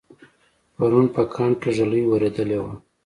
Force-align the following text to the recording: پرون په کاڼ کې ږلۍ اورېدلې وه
پرون 0.75 1.05
په 1.15 1.21
کاڼ 1.33 1.51
کې 1.61 1.69
ږلۍ 1.77 2.01
اورېدلې 2.05 2.57
وه 2.63 2.73